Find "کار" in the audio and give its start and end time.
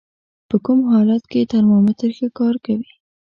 2.39-2.55